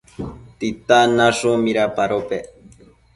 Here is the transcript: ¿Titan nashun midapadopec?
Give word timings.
¿Titan 0.59 1.09
nashun 1.17 1.57
midapadopec? 1.63 2.43